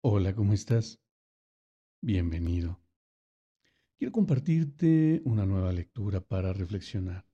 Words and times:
Hola, 0.00 0.32
¿cómo 0.32 0.52
estás? 0.52 1.00
Bienvenido. 2.00 2.80
Quiero 3.96 4.12
compartirte 4.12 5.20
una 5.24 5.44
nueva 5.44 5.72
lectura 5.72 6.20
para 6.20 6.52
reflexionar. 6.52 7.26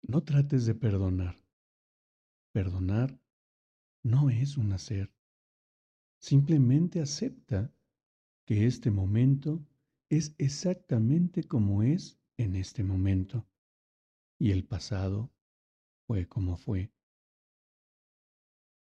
No 0.00 0.22
trates 0.22 0.64
de 0.64 0.74
perdonar. 0.74 1.36
Perdonar 2.52 3.20
no 4.02 4.30
es 4.30 4.56
un 4.56 4.72
hacer. 4.72 5.12
Simplemente 6.18 7.02
acepta 7.02 7.70
que 8.46 8.64
este 8.64 8.90
momento 8.90 9.62
es 10.08 10.34
exactamente 10.38 11.44
como 11.44 11.82
es 11.82 12.18
en 12.38 12.56
este 12.56 12.84
momento 12.84 13.46
y 14.38 14.52
el 14.52 14.64
pasado 14.64 15.30
fue 16.06 16.26
como 16.26 16.56
fue. 16.56 16.90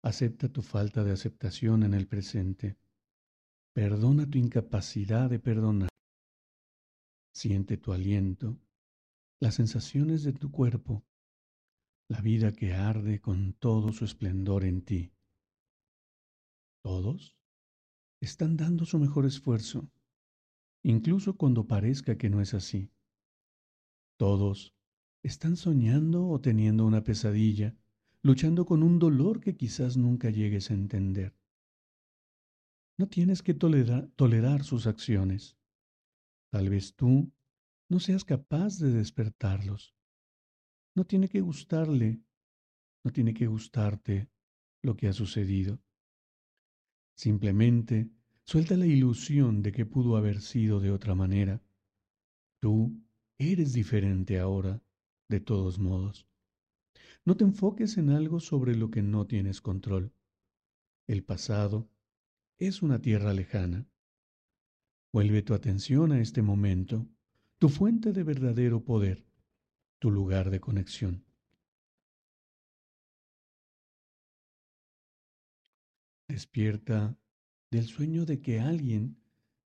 Acepta 0.03 0.49
tu 0.49 0.63
falta 0.63 1.05
de 1.05 1.13
aceptación 1.13 1.83
en 1.83 1.93
el 1.93 2.07
presente. 2.07 2.79
Perdona 3.75 4.29
tu 4.29 4.39
incapacidad 4.39 5.29
de 5.29 5.39
perdonar. 5.39 5.91
Siente 7.35 7.77
tu 7.77 7.93
aliento, 7.93 8.59
las 9.41 9.55
sensaciones 9.55 10.25
de 10.25 10.33
tu 10.33 10.51
cuerpo, 10.51 11.05
la 12.09 12.21
vida 12.23 12.53
que 12.53 12.73
arde 12.73 13.21
con 13.21 13.53
todo 13.53 13.93
su 13.93 14.05
esplendor 14.05 14.65
en 14.65 14.83
ti. 14.83 15.13
Todos 16.83 17.37
están 18.21 18.57
dando 18.57 18.87
su 18.87 18.99
mejor 18.99 19.27
esfuerzo, 19.27 19.91
incluso 20.83 21.37
cuando 21.37 21.67
parezca 21.67 22.17
que 22.17 22.31
no 22.31 22.41
es 22.41 22.55
así. 22.55 22.91
Todos 24.19 24.75
están 25.23 25.57
soñando 25.57 26.27
o 26.27 26.41
teniendo 26.41 26.87
una 26.87 27.05
pesadilla 27.05 27.77
luchando 28.23 28.67
con 28.67 28.83
un 28.83 28.99
dolor 28.99 29.41
que 29.41 29.57
quizás 29.57 29.97
nunca 29.97 30.31
llegues 30.31 30.71
a 30.71 30.75
entender. 30.75 31.35
No 32.99 33.09
tienes 33.09 33.43
que 33.43 33.55
tolerar, 33.55 34.63
sus 34.63 34.87
acciones. 34.87 35.57
Tal 36.53 36.69
vez 36.69 36.95
tú 36.95 37.33
no 37.89 37.99
seas 37.99 38.25
capaz 38.25 38.79
de 38.79 38.91
despertarlos. 38.93 39.95
No 40.95 41.05
tiene 41.05 41.29
que 41.29 41.41
gustarle, 41.41 42.21
no 43.03 43.11
tiene 43.11 43.33
que 43.33 43.47
gustarte 43.47 44.29
lo 44.83 44.97
que 44.97 45.09
ha 45.09 45.13
sucedido. 45.15 45.81
Simplemente 47.17 48.11
suelta 48.45 48.77
la 48.77 48.87
ilusión 48.87 49.63
de 49.63 49.73
que 49.73 49.87
pudo 49.87 50.17
haber 50.17 50.41
sido 50.41 50.81
de 50.81 50.91
otra 50.91 51.15
manera. 51.15 51.63
Tú 52.61 53.01
eres 53.39 53.73
diferente 53.73 54.39
ahora, 54.39 54.83
de 55.29 55.41
todos 55.41 55.79
modos. 55.79 56.30
No 57.27 57.37
te 57.37 57.45
enfoques 57.45 57.99
en 57.99 58.11
algo 58.11 58.41
sobre 58.41 58.75
lo 58.75 58.91
que 58.91 59.03
no 59.03 59.27
tienes 59.27 59.61
control. 59.61 60.15
El 61.07 61.23
pasado 61.23 61.91
es 62.59 62.83
una 62.83 63.01
tierra 63.01 63.35
lejana. 63.35 63.87
Vuelve 65.13 65.43
tu 65.43 65.55
atención 65.55 66.13
a 66.13 66.21
este 66.21 66.41
momento, 66.41 67.09
tu 67.59 67.69
fuente 67.69 68.13
de 68.13 68.23
verdadero 68.23 68.85
poder, 68.85 69.27
tu 69.99 70.11
lugar 70.11 70.51
de 70.51 70.61
conexión. 70.61 71.27
Despierta 76.29 77.19
del 77.71 77.87
sueño 77.87 78.25
de 78.25 78.41
que 78.41 78.61
alguien 78.61 79.21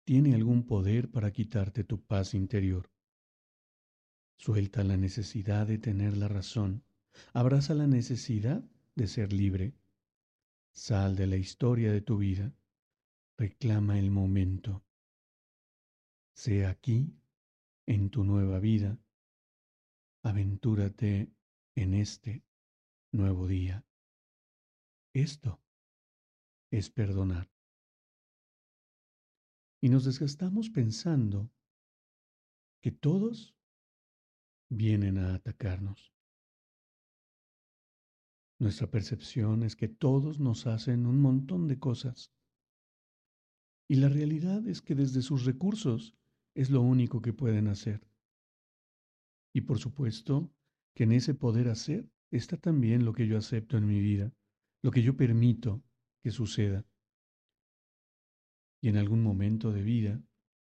tiene 0.05 0.35
algún 0.35 0.67
poder 0.67 1.11
para 1.11 1.33
quitarte 1.33 1.85
tu 1.85 2.05
paz 2.05 2.35
interior. 2.35 2.91
Suelta 4.37 4.85
la 4.85 4.97
necesidad 4.97 5.67
de 5.67 5.79
tener 5.79 6.17
la 6.17 6.29
razón 6.29 6.85
Abraza 7.33 7.74
la 7.74 7.86
necesidad 7.86 8.62
de 8.94 9.06
ser 9.06 9.33
libre. 9.33 9.74
Sal 10.72 11.16
de 11.16 11.27
la 11.27 11.36
historia 11.36 11.92
de 11.92 12.00
tu 12.00 12.19
vida. 12.19 12.55
Reclama 13.36 13.98
el 13.98 14.11
momento. 14.11 14.84
Sé 16.34 16.66
aquí, 16.66 17.14
en 17.86 18.11
tu 18.11 18.24
nueva 18.24 18.58
vida. 18.61 18.98
Aventúrate 20.23 21.33
en 21.74 21.95
este 21.95 22.45
nuevo 23.12 23.46
día. 23.46 23.84
Esto 25.14 25.61
es 26.70 26.90
perdonar. 26.90 27.51
Y 29.80 29.89
nos 29.89 30.05
desgastamos 30.05 30.70
pensando 30.70 31.51
que 32.80 32.90
todos 32.90 33.55
vienen 34.68 35.18
a 35.18 35.34
atacarnos. 35.34 36.12
Nuestra 38.61 38.91
percepción 38.91 39.63
es 39.63 39.77
que 39.77 39.89
todos 39.89 40.41
nos 40.41 40.67
hacen 40.67 41.07
un 41.07 41.20
montón 41.20 41.69
de 41.69 41.79
cosas. 41.79 42.33
Y 43.89 43.96
la 43.96 44.08
realidad 44.08 44.67
es 44.67 44.83
que 44.83 44.96
desde 44.96 45.23
sus 45.23 45.45
recursos 45.45 46.17
es 46.55 46.70
lo 46.70 46.83
único 46.83 47.23
que 47.23 47.33
pueden 47.33 47.69
hacer. 47.69 48.07
Y 49.55 49.61
por 49.61 49.79
supuesto 49.79 50.52
que 50.95 51.05
en 51.05 51.13
ese 51.13 51.35
poder 51.35 51.69
hacer 51.69 52.11
está 52.30 52.57
también 52.57 53.05
lo 53.05 53.13
que 53.13 53.29
yo 53.29 53.39
acepto 53.39 53.79
en 53.79 53.86
mi 53.86 54.01
vida, 54.01 54.35
lo 54.83 54.90
que 54.90 55.02
yo 55.02 55.17
permito 55.17 55.83
que 56.20 56.33
suceda. 56.33 56.85
Y 58.80 58.89
en 58.89 58.96
algún 58.96 59.23
momento 59.23 59.73
de 59.73 59.83
vida 59.83 60.23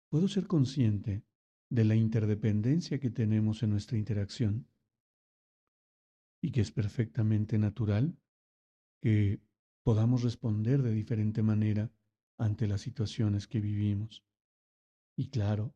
puedo 0.09 0.27
ser 0.27 0.47
consciente 0.47 1.23
de 1.69 1.85
la 1.85 1.95
interdependencia 1.95 2.99
que 2.99 3.09
tenemos 3.11 3.63
en 3.63 3.69
nuestra 3.69 3.97
interacción 3.97 4.67
y 6.43 6.51
que 6.51 6.59
es 6.59 6.71
perfectamente 6.71 7.57
natural 7.57 8.17
que 9.01 9.41
podamos 9.81 10.23
responder 10.23 10.81
de 10.83 10.91
diferente 10.91 11.41
manera 11.41 11.89
ante 12.37 12.67
las 12.67 12.81
situaciones 12.81 13.47
que 13.47 13.61
vivimos. 13.61 14.25
Y 15.15 15.29
claro, 15.29 15.73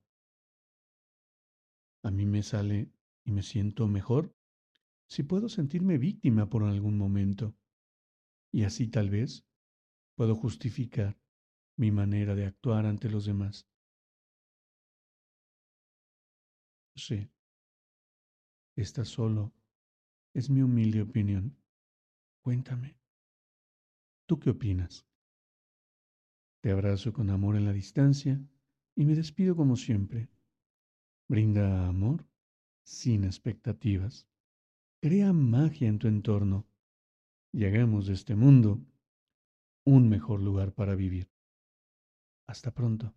a 2.03 2.11
mí 2.11 2.25
me 2.25 2.43
sale 2.43 2.91
y 3.23 3.31
me 3.31 3.43
siento 3.43 3.87
mejor 3.87 4.35
si 5.07 5.23
puedo 5.23 5.47
sentirme 5.47 5.97
víctima 5.97 6.49
por 6.49 6.63
algún 6.63 6.97
momento. 6.97 7.55
Y 8.51 8.65
así 8.65 8.89
tal 8.89 9.09
vez 9.09 9.45
puedo 10.17 10.35
justificar 10.35 11.17
mi 11.77 11.91
manera 11.91 12.35
de 12.35 12.45
actuar 12.45 12.85
ante 12.85 13.09
los 13.09 13.25
demás. 13.25 13.69
Sí, 16.95 17.29
está 18.77 19.03
solo 19.03 19.51
es 20.37 20.51
mi 20.51 20.61
humilde 20.61 21.01
opinión. 21.01 21.57
Cuéntame. 22.43 22.95
¿Tú 24.27 24.39
qué 24.39 24.51
opinas? 24.51 25.07
Te 26.61 26.69
abrazo 26.69 27.11
con 27.11 27.31
amor 27.31 27.55
en 27.55 27.65
la 27.65 27.73
distancia 27.73 28.39
y 28.95 29.05
me 29.05 29.15
despido 29.15 29.55
como 29.55 29.75
siempre. 29.75 30.29
Brinda 31.27 31.87
amor 31.87 32.27
sin 32.83 33.23
expectativas. 33.23 34.27
Crea 35.01 35.33
magia 35.33 35.87
en 35.87 35.97
tu 35.97 36.07
entorno 36.07 36.67
y 37.51 37.65
hagamos 37.65 38.05
de 38.05 38.13
este 38.13 38.35
mundo 38.35 38.85
un 39.85 40.07
mejor 40.07 40.39
lugar 40.39 40.71
para 40.71 40.93
vivir. 40.93 41.31
Hasta 42.45 42.71
pronto. 42.75 43.16